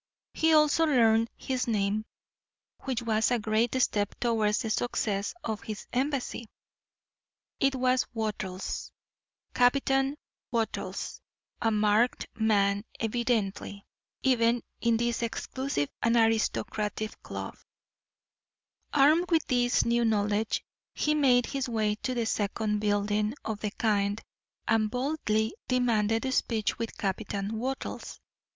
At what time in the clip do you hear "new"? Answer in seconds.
19.85-20.03